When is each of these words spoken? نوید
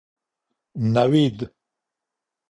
نوید 0.93 1.35